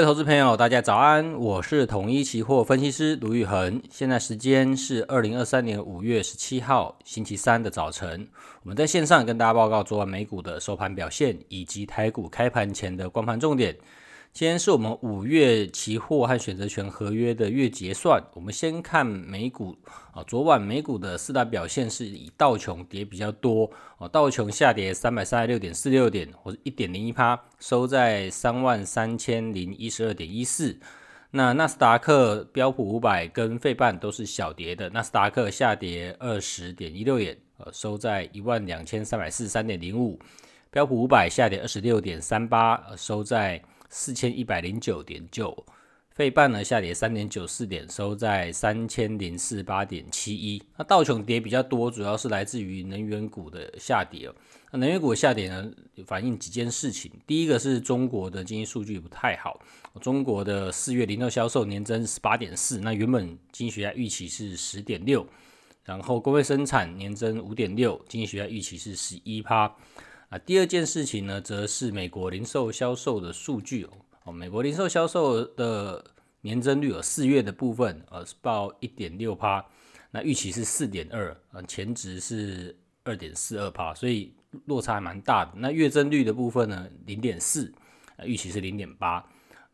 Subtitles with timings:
[0.00, 3.82] 位投资朋友，大家早安，我是统一期货分析师卢昱恒。
[3.90, 8.26] 现在时间是二零二三年五月十七号星期三的早晨，
[8.62, 13.76] 我们在线上跟大家报告昨晚美股的收盘表现，以及台股开盘前的光盘重点。
[14.32, 18.22] 今天是我们五月期货和选择权合约的月结算。
[18.32, 19.76] 我们先看美股
[20.12, 30.78] 啊，昨晚美股的四大表现是以道琼跌比较多哦，道琼下跌三百三十六点四六点，或者一点零一趴，收在三万三千零一十二点一四。
[31.32, 40.18] 那纳斯达克、标普五百跟费半都是小跌的，纳斯达克下跌二十点一六点，呃，收在一万两千三百四十三点零五。
[40.70, 45.66] 标普五百下跌二十六点三八，收在四千一百零九点九，
[46.12, 50.62] 费半呢下跌三点九四点，收在三千零四八点七一。
[50.78, 54.30] 那道琼跌比较多，主要是来自于能源股的下跌。
[54.70, 55.70] 那能源股的下跌呢，
[56.06, 57.10] 反映几件事情。
[57.26, 59.60] 第一个是中国的经济数据不太好，
[60.00, 65.26] 中国的四月零售销售年增十八点四，那原本经济学家预期是十点六，
[65.82, 69.74] 然后工业生产年增五点六，经济学家预期是十一趴。
[70.30, 73.90] 啊，第二件事情呢，则是美国零售销售的数据哦。
[74.22, 76.04] 哦，美国零售销售的
[76.42, 79.64] 年增率有四月的部分，呃，报一点六趴，
[80.12, 84.32] 那预期是四点二，呃，前值是二点四二趴，所以
[84.66, 85.50] 落差还蛮大的。
[85.56, 87.72] 那月增率的部分呢，零点四，
[88.14, 89.28] 呃，预期是零点八。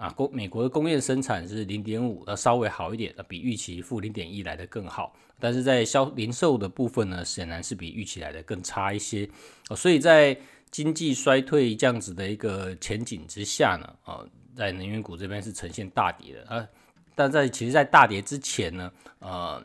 [0.00, 5.14] 啊，工美国的工业生产是零点五，那稍微好一点，比预期负零点一来的更好。
[5.38, 9.28] 但是在销零售的部分呢，显然是比预期来的更差一些。
[9.68, 10.34] 哦，所以在
[10.70, 14.24] 经济衰退这样子的一个前景之下呢，啊，
[14.56, 16.66] 在能源股这边是呈现大跌的啊。
[17.14, 19.62] 但在其实，在大跌之前呢，呃，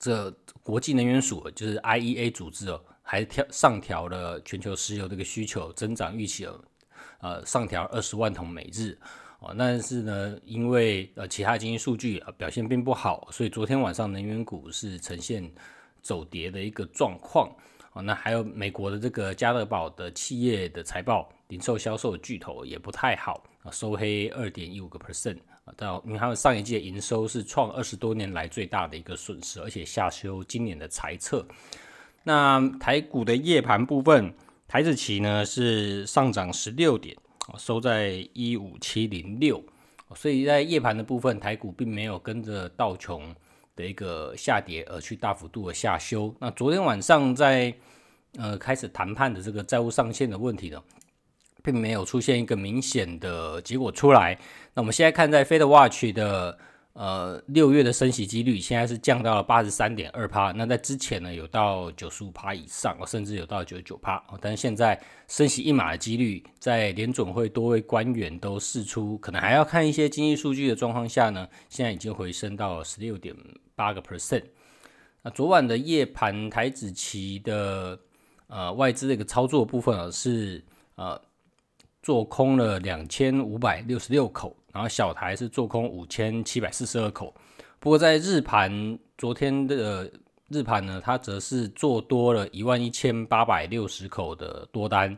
[0.00, 0.28] 这
[0.64, 6.60] 国际能源署就是 IEA 组织哦，还调上调了全球石油这个需求增长预期哦。
[7.20, 8.96] 呃，上调二十万桶每日
[9.40, 15.46] 哦，但是呢，因为呃其他经济数据表现并不好，所以昨天晚上能源股是呈现
[16.00, 17.50] 走跌的一个状况
[17.92, 18.00] 哦。
[18.00, 25.36] 那还有美国的这个家乐宝的企业的财报，零售销售巨头也不太好啊，收黑二点一五个 percent。
[25.76, 31.46] 到因为他们上一季的营收是创二十多年来最大的一个损失，而且下修今年的财测。
[32.22, 34.32] 那台股的夜盘部分。
[34.70, 37.16] 台子期呢是上涨十六点，
[37.58, 39.60] 收在一五七零六，
[40.14, 43.34] 所以在夜盘的部分，台股并没有跟着道琼
[43.74, 46.32] 的一个下跌而去大幅度的下修。
[46.38, 47.74] 那昨天晚上在
[48.36, 50.80] 呃开始谈判的这个债务上限的问题呢，
[51.64, 54.38] 并没有出现一个明显的结果出来。
[54.74, 56.56] 那我们现在看在 FedWatch 的。
[56.92, 64.22] 呃，六月的升息几率现在是降到了八十三点二趴，那在之前呢，有到九十五趴以上，甚至有到九十九趴。
[64.40, 73.34] 但是现在升息一码的几率，在联总会多位官员都释出，可能还要看一些经济数据的状况下呢，现在已经回升到十六点
[73.76, 74.42] 八个 percent。
[75.22, 77.98] 那昨晚的夜盘台指期的
[78.48, 80.62] 呃外资的一个操作部分啊，是
[80.96, 81.18] 呃
[82.02, 84.56] 做空了两千五百六十六口。
[84.72, 87.34] 然后小台是做空五千七百四十二口，
[87.78, 90.10] 不过在日盘昨天的
[90.48, 95.16] 日盘呢，它则是做多了一万一千八百六十口的多单，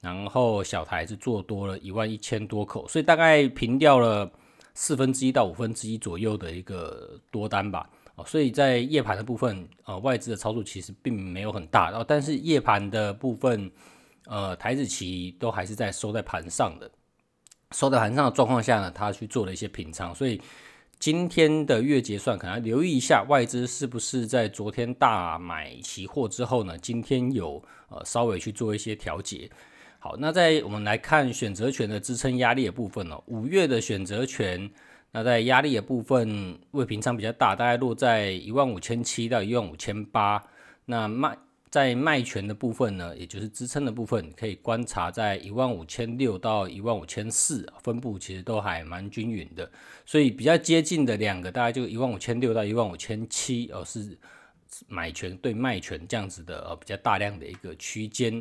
[0.00, 4.30] 然后小台是做多了一万一千多口，所以大概平掉了
[4.74, 7.88] 四分之一到五分之一左右的一个多单吧。
[8.16, 13.68] 哦，所以在夜盘的部分，呃，外资的操作其实并没有很大，然后但是夜盘的部分，
[14.26, 16.90] 呃，台子期都还是在收在盘上的。
[17.74, 20.40] 收在盘上的状况下呢，他去做了一些平仓，所以
[21.00, 29.50] 今天的月结算可能留意一下外资是不是在昨天大买期货之后呢，今天有呃稍微去做一些调节。
[29.98, 34.70] 好，那在我们来看选择权的支撑压力的部分哦，五月的选择权，
[35.10, 40.40] 那在压力的部分未平仓比较大，大概落在一万五千七到一万五千八，
[40.84, 41.36] 那卖。
[41.74, 49.68] 在卖权的部分呢，也就是支撑的部分，可以观察在一万五千六到一万五千四，分布其实都还蛮均匀的，
[50.06, 54.16] 所以比较接近的两个大概就一万五千六到一万五千七，哦，是
[54.86, 58.40] 买权对卖权这样子的，呃，比较大量的一个区间。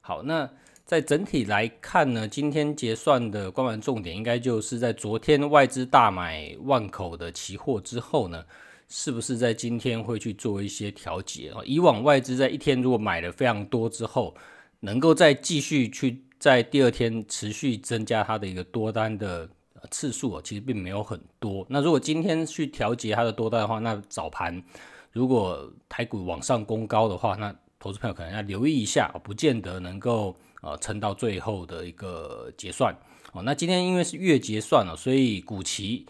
[0.00, 0.50] 好，那
[0.84, 8.44] 在整体来看呢，今天结算的观盘重点应该就是在昨天外资大买万口的期货之后呢。
[8.94, 11.62] 是不是在今天会去做一些调节啊？
[11.64, 14.34] 以往外资在一天如果买了非常多之后，
[14.80, 19.48] 能够再继续去在第二天持续增加它的一个多单的
[19.90, 21.66] 次数啊，其实并没有很多。
[21.70, 24.62] 那如果今天去调节它的多单的话，那早盘
[25.10, 32.94] 如果台股往上攻高的话，那投资朋友可能要留意一下，不见得能够呃撑到最后的一个结算。
[33.32, 36.04] 哦，那今天因为是月结算了，所以股期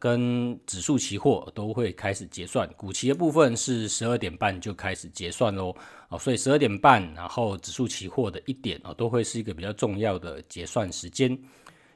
[0.00, 2.68] 跟指数期货都会开始结算。
[2.76, 5.74] 股期的部分是十二点半就开始结算喽。
[6.08, 11.38] 哦，所以十二点半，然后指数期货的一点哦，都会是一个比较重要的结算时间。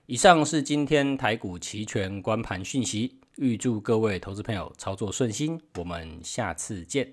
[0.06, 7.10] 以上是今天台股期权观盘讯息，预祝各位投资朋友操作顺心，我们下次见。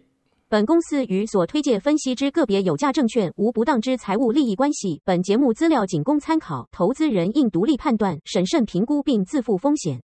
[0.49, 10.01] 本公司与所推介分析之个别有价证券无不当之财务利益关系，本节目资料仅供参考，投资人应独立判断、审慎评估并自负风险。